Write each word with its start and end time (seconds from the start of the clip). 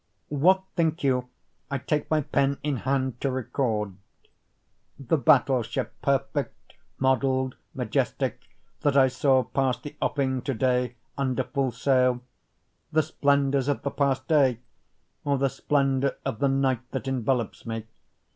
What 0.29 0.63
think 0.75 1.03
you 1.03 1.29
I 1.69 1.77
take 1.77 2.09
my 2.09 2.21
pen 2.21 2.57
in 2.63 2.77
hand 2.77 3.21
to 3.21 3.29
record? 3.29 3.93
The 4.97 5.15
battle 5.19 5.61
ship, 5.61 5.93
perfect 6.01 6.73
model'd, 6.97 7.53
majestic, 7.75 8.41
that 8.79 8.97
I 8.97 9.07
saw 9.09 9.43
pass 9.43 9.77
the 9.79 9.95
offing 10.01 10.41
to 10.41 10.55
day 10.55 10.95
under 11.19 11.43
full 11.43 11.69
sail? 11.71 12.21
The 12.91 13.03
splendors 13.03 13.67
of 13.67 13.83
the 13.83 13.91
past 13.91 14.27
day? 14.27 14.57
or 15.23 15.37
the 15.37 15.49
splendor 15.49 16.15
of 16.25 16.39
the 16.39 16.47
night 16.49 16.89
that 16.93 17.07
envelops 17.07 17.67
me? 17.67 17.85